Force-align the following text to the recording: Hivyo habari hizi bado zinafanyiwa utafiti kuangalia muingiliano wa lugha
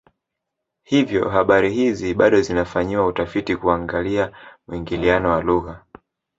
Hivyo 0.83 1.29
habari 1.29 1.73
hizi 1.73 2.13
bado 2.13 2.41
zinafanyiwa 2.41 3.05
utafiti 3.07 3.55
kuangalia 3.55 4.31
muingiliano 4.67 5.29
wa 5.31 5.41
lugha 5.41 5.83